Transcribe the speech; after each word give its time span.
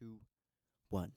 two, 0.00 0.20
one. 0.90 1.10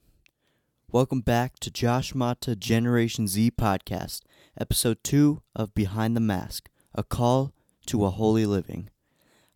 Welcome 0.90 1.20
back 1.20 1.60
to 1.60 1.70
Josh 1.70 2.16
Mata 2.16 2.56
Generation 2.56 3.28
Z 3.28 3.52
podcast, 3.52 4.22
episode 4.60 4.98
two 5.04 5.42
of 5.54 5.72
Behind 5.72 6.16
the 6.16 6.20
Mask, 6.20 6.68
a 6.92 7.04
call 7.04 7.52
to 7.86 8.04
a 8.04 8.10
holy 8.10 8.44
living. 8.44 8.90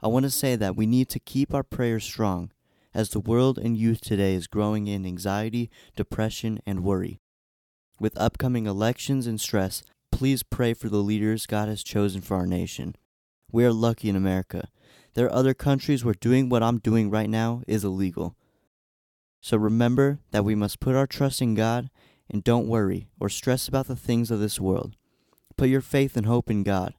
I 0.01 0.07
want 0.07 0.25
to 0.27 0.31
say 0.31 0.55
that 0.55 0.77
we 0.77 0.87
need 0.87 1.09
to 1.09 1.19
keep 1.19 1.53
our 1.53 1.65
prayers 1.65 2.05
strong 2.05 2.53
as 2.95 3.11
the 3.11 3.19
world 3.19 3.59
and 3.59 3.77
youth 3.77 4.01
today 4.01 4.35
is 4.35 4.47
growing 4.47 4.87
in 4.87 5.05
anxiety, 5.05 5.71
depression, 5.97 6.61
and 6.65 6.85
worry. 6.85 7.19
With 7.99 8.17
upcoming 8.19 8.67
elections 8.67 9.27
and 9.27 9.41
stress, 9.41 9.83
please 10.13 10.45
pray 10.45 10.73
for 10.73 10.89
the 10.89 10.99
leaders 10.99 11.47
God 11.47 11.69
has 11.69 11.83
chosen 11.83 12.21
for 12.21 12.37
our 12.37 12.47
nation. 12.47 12.95
We 13.51 13.65
are 13.65 13.73
lucky 13.73 14.09
in 14.09 14.15
America. 14.15 14.69
There 15.15 15.27
are 15.27 15.33
other 15.33 15.55
countries 15.55 16.05
where 16.05 16.15
doing 16.15 16.49
what 16.49 16.63
I'm 16.63 16.79
doing 16.79 17.11
right 17.11 17.31
now 17.31 17.63
is 17.67 17.83
illegal. 17.83 18.37
So 19.47 19.57
remember 19.57 20.19
that 20.33 20.45
we 20.45 20.57
must 20.57 20.81
put 20.81 20.97
our 20.97 21.07
trust 21.07 21.41
in 21.41 21.55
God 21.55 21.89
and 22.29 22.43
don't 22.43 22.67
worry 22.67 23.07
or 23.21 23.29
stress 23.29 23.69
about 23.69 23.87
the 23.87 23.95
things 23.95 24.33
of 24.33 24.41
this 24.41 24.59
world. 24.59 24.97
Put 25.57 25.69
your 25.69 25.83
faith 25.83 26.17
and 26.17 26.27
hope 26.27 26.51
in 26.51 26.65
God. 26.65 26.95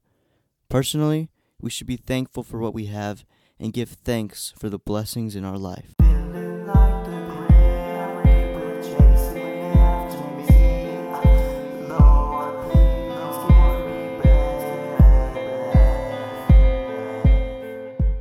Personally, 0.70 1.30
we 1.60 1.70
should 1.70 1.88
be 1.88 1.98
thankful 1.98 2.44
for 2.44 2.60
what 2.60 2.74
we 2.74 2.86
have 2.86 3.26
and 3.60 3.74
give 3.74 3.90
thanks 3.90 4.54
for 4.58 4.70
the 4.70 4.80
blessings 4.80 5.36
in 5.36 5.44
our 5.44 5.58
life. 5.58 5.94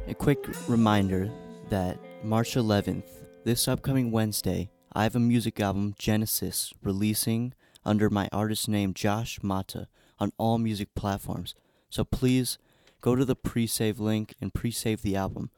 A 0.09 0.15
quick 0.19 0.45
reminder 0.67 1.31
that 1.69 2.01
March 2.25 2.57
11th, 2.57 3.26
this 3.47 3.69
upcoming 3.69 4.11
Wednesday, 4.11 4.69
I 4.93 5.05
have 5.05 5.15
a 5.15 5.21
music 5.21 5.61
album, 5.61 5.95
Genesis, 6.01 6.75
releasing 6.83 7.55
under 7.85 8.11
my 8.11 8.29
artist 8.33 8.69
name 8.69 8.93
Josh 8.93 9.39
Mata 9.41 9.87
on 10.19 10.33
all 10.37 10.59
music 10.59 10.97
platforms. 10.97 11.55
So 11.89 12.03
please 12.03 12.59
go 13.01 13.15
to 13.15 13.25
the 13.25 13.37
pre 13.37 13.69
save 13.69 14.01
link 14.01 14.35
and 14.41 14.53
pre 14.53 14.73
save 14.73 15.03
the 15.03 15.15
album. 15.15 15.53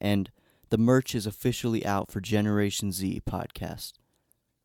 And 0.00 0.30
the 0.70 0.78
merch 0.78 1.12
is 1.12 1.26
officially 1.26 1.84
out 1.84 2.08
for 2.08 2.20
Generation 2.20 2.92
Z 2.92 3.22
podcast. 3.28 3.94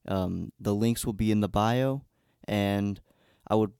Um, 0.07 0.51
the 0.59 0.75
links 0.75 1.07
will 1.07 1.13
be 1.13 1.31
in 1.31 1.39
the 1.39 1.49
bio, 1.49 2.03
and 2.47 3.01
I 3.47 3.55
would 3.55 3.71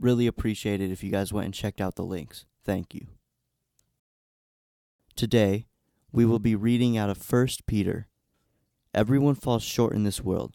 really 0.00 0.26
appreciate 0.26 0.80
it 0.80 0.90
if 0.90 1.04
you 1.04 1.10
guys 1.10 1.34
went 1.34 1.44
and 1.44 1.54
checked 1.54 1.82
out 1.82 1.96
the 1.96 2.02
links. 2.02 2.46
Thank 2.64 2.94
you. 2.94 3.08
Today, 5.16 5.66
we 6.10 6.24
will 6.24 6.38
be 6.38 6.56
reading 6.56 6.96
out 6.96 7.10
of 7.10 7.30
1 7.30 7.48
Peter. 7.66 8.08
Everyone 8.94 9.34
falls 9.34 9.62
short 9.62 9.92
in 9.92 10.04
this 10.04 10.22
world. 10.22 10.54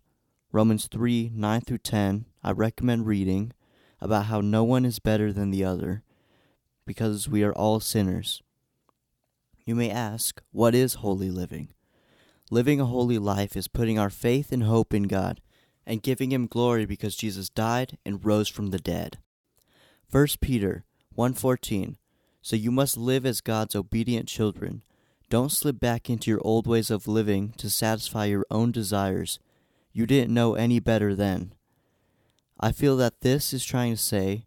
Romans 0.51 0.87
3 0.87 1.31
9 1.33 1.61
through 1.61 1.77
10, 1.79 2.25
I 2.43 2.51
recommend 2.51 3.05
reading 3.05 3.53
about 4.01 4.25
how 4.25 4.41
no 4.41 4.63
one 4.63 4.85
is 4.85 4.99
better 4.99 5.31
than 5.31 5.51
the 5.51 5.63
other 5.63 6.03
because 6.85 7.29
we 7.29 7.43
are 7.43 7.53
all 7.53 7.79
sinners. 7.79 8.41
You 9.65 9.75
may 9.75 9.89
ask, 9.89 10.41
what 10.51 10.75
is 10.75 10.95
holy 10.95 11.29
living? 11.29 11.69
Living 12.51 12.81
a 12.81 12.85
holy 12.85 13.17
life 13.17 13.55
is 13.55 13.67
putting 13.67 13.97
our 13.97 14.09
faith 14.09 14.51
and 14.51 14.63
hope 14.63 14.93
in 14.93 15.03
God 15.03 15.41
and 15.85 16.03
giving 16.03 16.31
him 16.31 16.47
glory 16.47 16.85
because 16.85 17.15
Jesus 17.15 17.49
died 17.49 17.97
and 18.05 18.25
rose 18.25 18.49
from 18.49 18.67
the 18.67 18.79
dead. 18.79 19.19
1 20.11 20.27
Peter 20.41 20.85
1:14 21.15 21.97
So 22.41 22.55
you 22.55 22.71
must 22.71 22.97
live 22.97 23.25
as 23.25 23.41
God's 23.41 23.75
obedient 23.75 24.27
children. 24.27 24.83
Don't 25.33 25.51
slip 25.51 25.79
back 25.79 26.11
into 26.11 26.29
your 26.29 26.41
old 26.45 26.67
ways 26.67 26.91
of 26.91 27.07
living 27.07 27.55
to 27.57 27.67
satisfy 27.67 28.25
your 28.25 28.45
own 28.51 28.71
desires. 28.71 29.39
You 29.91 30.05
didn't 30.05 30.31
know 30.31 30.53
any 30.53 30.79
better 30.79 31.15
then. 31.15 31.55
I 32.59 32.71
feel 32.71 32.95
that 32.97 33.21
this 33.21 33.51
is 33.51 33.65
trying 33.65 33.93
to 33.93 33.97
say 33.97 34.45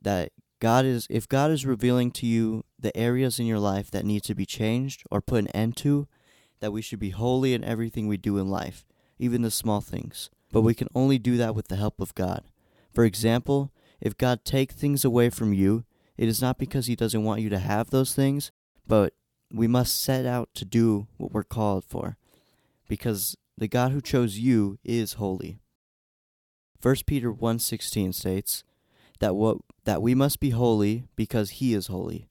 that 0.00 0.30
God 0.60 0.84
is 0.84 1.08
if 1.10 1.28
God 1.28 1.50
is 1.50 1.66
revealing 1.66 2.12
to 2.12 2.26
you 2.26 2.62
the 2.78 2.96
areas 2.96 3.40
in 3.40 3.46
your 3.46 3.58
life 3.58 3.90
that 3.90 4.04
need 4.04 4.22
to 4.22 4.36
be 4.36 4.46
changed 4.46 5.02
or 5.10 5.20
put 5.20 5.40
an 5.40 5.48
end 5.48 5.76
to, 5.78 6.06
that 6.60 6.70
we 6.70 6.80
should 6.80 7.00
be 7.00 7.10
holy 7.10 7.52
in 7.52 7.64
everything 7.64 8.06
we 8.06 8.16
do 8.16 8.38
in 8.38 8.48
life, 8.48 8.86
even 9.18 9.42
the 9.42 9.50
small 9.50 9.80
things. 9.80 10.30
But 10.52 10.62
we 10.62 10.74
can 10.74 10.86
only 10.94 11.18
do 11.18 11.36
that 11.38 11.56
with 11.56 11.66
the 11.66 11.74
help 11.74 12.00
of 12.00 12.14
God. 12.14 12.44
For 12.92 13.04
example, 13.04 13.72
if 14.00 14.16
God 14.16 14.44
takes 14.44 14.76
things 14.76 15.04
away 15.04 15.28
from 15.28 15.52
you, 15.52 15.82
it 16.16 16.28
is 16.28 16.40
not 16.40 16.56
because 16.56 16.86
he 16.86 16.94
doesn't 16.94 17.24
want 17.24 17.40
you 17.40 17.48
to 17.48 17.58
have 17.58 17.90
those 17.90 18.14
things, 18.14 18.52
but 18.86 19.12
we 19.54 19.66
must 19.66 20.00
set 20.00 20.26
out 20.26 20.48
to 20.54 20.64
do 20.64 21.06
what 21.16 21.32
we're 21.32 21.44
called 21.44 21.84
for, 21.84 22.16
because 22.88 23.36
the 23.56 23.68
God 23.68 23.92
who 23.92 24.00
chose 24.00 24.38
you 24.38 24.78
is 24.84 25.14
holy. 25.14 25.58
1 26.80 27.06
Peter 27.06 27.32
1:16 27.32 28.12
states 28.12 28.64
that 29.20 29.34
what 29.34 29.58
that 29.84 30.02
we 30.02 30.14
must 30.14 30.40
be 30.40 30.50
holy 30.50 31.04
because 31.16 31.50
he 31.50 31.72
is 31.72 31.86
holy. 31.86 32.28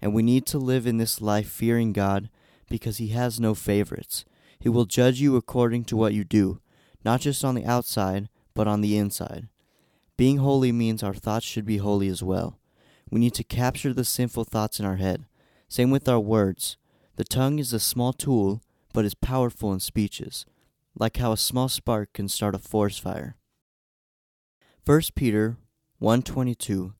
And 0.00 0.14
we 0.14 0.22
need 0.22 0.46
to 0.46 0.58
live 0.58 0.86
in 0.86 0.96
this 0.96 1.20
life 1.20 1.48
fearing 1.48 1.92
God 1.92 2.30
because 2.68 2.96
he 2.96 3.08
has 3.08 3.38
no 3.38 3.54
favorites. 3.54 4.24
He 4.58 4.68
will 4.68 4.86
judge 4.86 5.20
you 5.20 5.36
according 5.36 5.84
to 5.84 5.96
what 5.96 6.14
you 6.14 6.24
do, 6.24 6.60
not 7.04 7.20
just 7.20 7.44
on 7.44 7.54
the 7.54 7.66
outside, 7.66 8.28
but 8.54 8.66
on 8.66 8.80
the 8.80 8.96
inside. 8.96 9.48
Being 10.16 10.38
holy 10.38 10.72
means 10.72 11.02
our 11.02 11.14
thoughts 11.14 11.46
should 11.46 11.64
be 11.64 11.78
holy 11.78 12.08
as 12.08 12.22
well. 12.22 12.58
We 13.10 13.20
need 13.20 13.34
to 13.34 13.44
capture 13.44 13.92
the 13.92 14.04
sinful 14.04 14.44
thoughts 14.44 14.80
in 14.80 14.86
our 14.86 14.96
head. 14.96 15.26
Same 15.70 15.92
with 15.92 16.08
our 16.08 16.18
words. 16.18 16.76
The 17.14 17.22
tongue 17.22 17.60
is 17.60 17.72
a 17.72 17.78
small 17.78 18.12
tool, 18.12 18.60
but 18.92 19.04
is 19.04 19.14
powerful 19.14 19.72
in 19.72 19.78
speeches, 19.78 20.44
like 20.98 21.18
how 21.18 21.30
a 21.30 21.36
small 21.36 21.68
spark 21.68 22.12
can 22.12 22.28
start 22.28 22.56
a 22.56 22.58
forest 22.58 23.00
fire. 23.00 23.36
1 24.84 25.02
Peter 25.14 25.58
122 26.00 26.94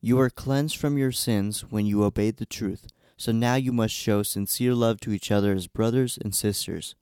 You 0.00 0.18
are 0.18 0.30
cleansed 0.30 0.78
from 0.78 0.96
your 0.96 1.12
sins 1.12 1.66
when 1.68 1.84
you 1.84 2.02
obeyed 2.02 2.38
the 2.38 2.46
truth, 2.46 2.86
so 3.18 3.30
now 3.30 3.56
you 3.56 3.72
must 3.72 3.94
show 3.94 4.22
sincere 4.22 4.74
love 4.74 5.00
to 5.00 5.12
each 5.12 5.30
other 5.30 5.52
as 5.52 5.66
brothers 5.66 6.16
and 6.16 6.34
sisters. 6.34 6.94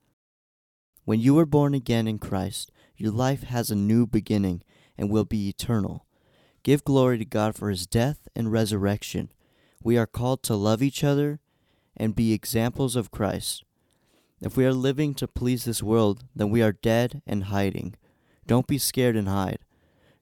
When 1.05 1.21
you 1.21 1.35
were 1.35 1.47
born 1.47 1.73
again 1.73 2.09
in 2.09 2.19
Christ, 2.19 2.73
your 2.97 3.13
life 3.13 3.45
has 3.45 3.71
a 3.71 3.77
new 3.77 4.09
beginning 4.09 4.65
and 4.99 5.09
will 5.09 5.25
be 5.25 5.49
eternal. 5.49 6.05
Give 6.65 6.83
glory 6.83 7.19
to 7.19 7.25
God 7.25 7.55
for 7.55 7.71
his 7.71 7.87
death 7.87 8.27
and 8.35 8.51
resurrection. 8.51 9.31
We 9.85 9.99
are 9.99 10.07
called 10.07 10.43
to 10.45 10.55
love 10.55 10.83
each 10.83 11.03
other 11.03 11.41
and 11.97 12.15
be 12.15 12.33
examples 12.33 12.95
of 12.95 13.11
Christ. 13.11 13.65
If 14.41 14.57
we 14.57 14.65
are 14.65 14.73
living 14.73 15.15
to 15.15 15.29
please 15.29 15.65
this 15.65 15.83
world, 15.83 16.25
then 16.35 16.51
we 16.51 16.63
are 16.63 16.73
dead 16.73 17.23
and 17.27 17.45
hiding. 17.45 17.95
Don't 18.47 18.67
be 18.67 18.79
scared 18.79 19.17
and 19.17 19.29
hide. 19.29 19.59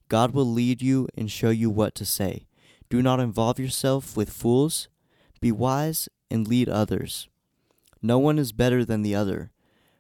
God 0.09 0.33
will 0.33 0.47
lead 0.47 0.83
you 0.83 1.09
and 1.17 1.31
show 1.31 1.51
you 1.51 1.71
what 1.71 1.95
to 1.97 2.05
say. 2.05 2.47
Do 2.89 3.03
not 3.03 3.21
involve 3.21 3.59
yourself 3.59 4.17
with 4.17 4.33
fools. 4.33 4.89
Be 5.41 5.53
wise 5.53 6.09
and 6.31 6.49
lead 6.49 6.69
others. 6.69 7.29
No 8.03 8.19
one 8.19 8.39
is 8.39 8.53
better 8.53 8.85
than 8.85 9.03
the 9.03 9.15
other. 9.15 9.51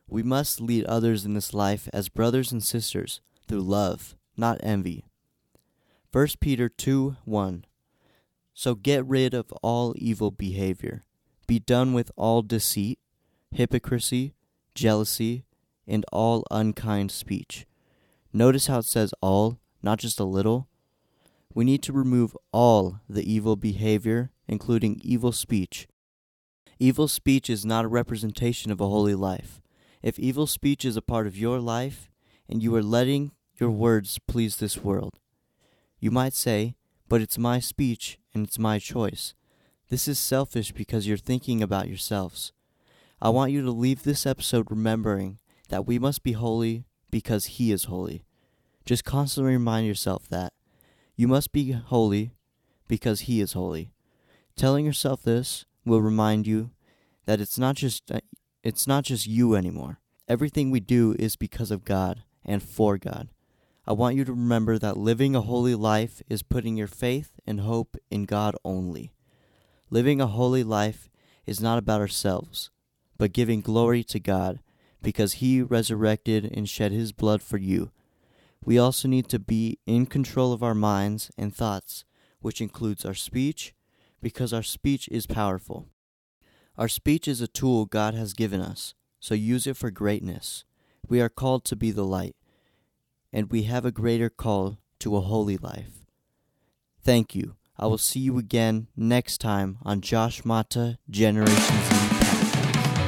We 0.08 0.22
must 0.22 0.60
lead 0.60 0.84
others 0.86 1.24
in 1.24 1.34
this 1.34 1.54
life 1.54 1.88
as 1.92 2.08
brothers 2.08 2.50
and 2.50 2.62
sisters 2.62 3.20
through 3.46 3.60
love, 3.60 4.16
not 4.36 4.58
envy. 4.62 5.04
1 6.12 6.28
Peter 6.40 6.68
2 6.68 7.16
1 7.24 7.64
So 8.54 8.74
get 8.74 9.06
rid 9.06 9.34
of 9.34 9.52
all 9.62 9.94
evil 9.96 10.30
behavior. 10.30 11.04
Be 11.46 11.58
done 11.58 11.92
with 11.92 12.10
all 12.16 12.42
deceit, 12.42 12.98
hypocrisy, 13.50 14.34
jealousy, 14.74 15.44
and 15.86 16.04
all 16.12 16.44
unkind 16.50 17.10
speech. 17.10 17.66
Notice 18.32 18.66
how 18.66 18.78
it 18.78 18.84
says 18.84 19.12
all, 19.20 19.58
not 19.82 19.98
just 19.98 20.20
a 20.20 20.24
little. 20.24 20.68
We 21.52 21.64
need 21.64 21.82
to 21.82 21.92
remove 21.92 22.36
all 22.52 23.00
the 23.08 23.30
evil 23.30 23.56
behavior, 23.56 24.30
including 24.46 25.00
evil 25.02 25.32
speech. 25.32 25.88
Evil 26.78 27.08
speech 27.08 27.50
is 27.50 27.66
not 27.66 27.84
a 27.84 27.88
representation 27.88 28.70
of 28.70 28.80
a 28.80 28.88
holy 28.88 29.14
life. 29.14 29.60
If 30.02 30.18
evil 30.18 30.46
speech 30.46 30.84
is 30.84 30.96
a 30.96 31.02
part 31.02 31.26
of 31.26 31.36
your 31.36 31.58
life, 31.58 32.08
and 32.48 32.62
you 32.62 32.74
are 32.74 32.82
letting 32.82 33.32
your 33.58 33.70
words 33.70 34.18
please 34.26 34.56
this 34.56 34.78
world, 34.78 35.18
you 35.98 36.10
might 36.10 36.34
say, 36.34 36.76
But 37.10 37.20
it's 37.20 37.38
my 37.38 37.58
speech 37.58 38.20
and 38.32 38.46
it's 38.46 38.56
my 38.56 38.78
choice. 38.78 39.34
This 39.88 40.06
is 40.06 40.16
selfish 40.16 40.70
because 40.70 41.08
you're 41.08 41.16
thinking 41.16 41.60
about 41.60 41.88
yourselves. 41.88 42.52
I 43.20 43.30
want 43.30 43.50
you 43.50 43.62
to 43.62 43.72
leave 43.72 44.04
this 44.04 44.26
episode 44.26 44.70
remembering 44.70 45.40
that 45.70 45.88
we 45.88 45.98
must 45.98 46.22
be 46.22 46.32
holy 46.32 46.84
because 47.10 47.46
He 47.56 47.72
is 47.72 47.84
holy. 47.84 48.22
Just 48.86 49.04
constantly 49.04 49.54
remind 49.54 49.88
yourself 49.88 50.28
that 50.28 50.52
you 51.16 51.26
must 51.26 51.50
be 51.50 51.72
holy 51.72 52.30
because 52.86 53.22
He 53.22 53.40
is 53.40 53.54
holy. 53.54 53.90
Telling 54.54 54.86
yourself 54.86 55.24
this 55.24 55.64
will 55.84 56.00
remind 56.00 56.46
you 56.46 56.70
that 57.26 57.40
it's 57.40 57.58
not 57.58 57.74
just 57.74 58.08
uh, 58.12 58.20
it's 58.62 58.86
not 58.86 59.02
just 59.02 59.26
you 59.26 59.56
anymore. 59.56 59.98
Everything 60.28 60.70
we 60.70 60.78
do 60.78 61.16
is 61.18 61.34
because 61.34 61.72
of 61.72 61.84
God 61.84 62.22
and 62.44 62.62
for 62.62 62.98
God. 62.98 63.30
I 63.86 63.92
want 63.92 64.16
you 64.16 64.24
to 64.24 64.32
remember 64.32 64.78
that 64.78 64.96
living 64.96 65.34
a 65.34 65.40
holy 65.40 65.74
life 65.74 66.22
is 66.28 66.42
putting 66.42 66.76
your 66.76 66.86
faith 66.86 67.32
and 67.46 67.60
hope 67.60 67.96
in 68.10 68.24
God 68.24 68.54
only. 68.64 69.12
Living 69.88 70.20
a 70.20 70.26
holy 70.26 70.62
life 70.62 71.08
is 71.46 71.60
not 71.60 71.78
about 71.78 72.00
ourselves, 72.00 72.70
but 73.16 73.32
giving 73.32 73.60
glory 73.60 74.04
to 74.04 74.20
God, 74.20 74.60
because 75.02 75.34
he 75.34 75.62
resurrected 75.62 76.44
and 76.44 76.68
shed 76.68 76.92
his 76.92 77.12
blood 77.12 77.42
for 77.42 77.56
you. 77.56 77.90
We 78.64 78.78
also 78.78 79.08
need 79.08 79.28
to 79.30 79.38
be 79.38 79.78
in 79.86 80.04
control 80.06 80.52
of 80.52 80.62
our 80.62 80.74
minds 80.74 81.30
and 81.38 81.54
thoughts, 81.54 82.04
which 82.40 82.60
includes 82.60 83.04
our 83.04 83.14
speech, 83.14 83.74
because 84.20 84.52
our 84.52 84.62
speech 84.62 85.08
is 85.08 85.26
powerful. 85.26 85.86
Our 86.76 86.88
speech 86.88 87.26
is 87.26 87.40
a 87.40 87.48
tool 87.48 87.86
God 87.86 88.14
has 88.14 88.34
given 88.34 88.60
us, 88.60 88.94
so 89.18 89.34
use 89.34 89.66
it 89.66 89.76
for 89.76 89.90
greatness. 89.90 90.64
We 91.08 91.20
are 91.20 91.30
called 91.30 91.64
to 91.64 91.76
be 91.76 91.90
the 91.90 92.04
light, 92.04 92.36
and 93.32 93.50
we 93.50 93.64
have 93.64 93.84
a 93.84 93.92
greater 93.92 94.30
call 94.30 94.78
to 95.00 95.16
a 95.16 95.20
holy 95.20 95.56
life. 95.56 96.04
Thank 97.02 97.34
you. 97.34 97.56
I 97.78 97.86
will 97.86 97.98
see 97.98 98.20
you 98.20 98.36
again 98.36 98.88
next 98.94 99.38
time 99.38 99.78
on 99.82 100.02
Josh 100.02 100.44
Mata 100.44 100.98
Generations 101.08 102.19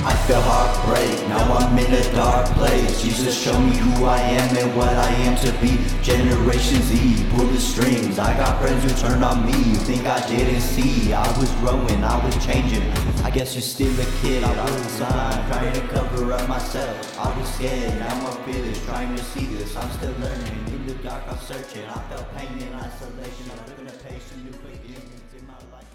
I 0.04 0.16
feel 0.26 0.40
heartbreak, 0.40 1.28
now 1.28 1.46
I'm 1.54 1.78
in 1.78 1.94
a 1.94 2.12
dark 2.12 2.46
place. 2.58 3.00
Jesus 3.00 3.40
show 3.40 3.56
me 3.60 3.76
who 3.76 4.04
I 4.04 4.19
am 4.19 4.56
and 4.56 4.76
what 4.76 4.88
I 4.88 5.08
am 5.26 5.37
to 5.46 5.52
be. 5.62 5.78
Generation 6.02 6.82
Z, 6.82 7.25
pull 7.31 7.46
the 7.46 7.60
strings. 7.60 8.19
I 8.19 8.37
got 8.37 8.60
friends 8.60 8.82
who 8.82 8.90
turned 8.99 9.22
on 9.22 9.46
me. 9.46 9.52
You 9.52 9.76
think 9.76 10.04
I 10.04 10.19
didn't 10.26 10.60
see? 10.60 11.12
I 11.12 11.22
was 11.38 11.49
growing, 11.62 12.02
I 12.02 12.19
was 12.25 12.34
changing. 12.44 12.82
I 13.22 13.31
guess 13.31 13.54
you're 13.54 13.62
still 13.62 13.94
a 13.94 14.06
kid. 14.22 14.43
I 14.43 14.50
was 14.64 14.96
blind, 14.99 15.46
trying 15.46 15.72
to 15.72 15.81
cover 15.94 16.32
up 16.32 16.48
myself. 16.48 17.19
I 17.20 17.38
was 17.38 17.48
scared, 17.55 17.96
now 18.00 18.26
I'm 18.26 18.43
fearless 18.43 18.84
Trying 18.84 19.14
to 19.14 19.22
see 19.22 19.46
this, 19.55 19.76
I'm 19.76 19.90
still 19.93 20.14
learning. 20.19 20.66
In 20.66 20.84
the 20.84 20.94
dark 20.94 21.22
I'm 21.28 21.38
searching. 21.38 21.84
I 21.87 22.02
felt 22.10 22.26
pain 22.37 22.58
and 22.58 22.75
isolation. 22.75 23.52
I'm 23.55 23.70
looking 23.70 23.87
to 23.87 23.93
pay 24.02 24.19
some 24.19 24.43
new 24.43 24.50
beginnings 24.66 25.31
in 25.38 25.46
my 25.46 25.55
life 25.70 25.87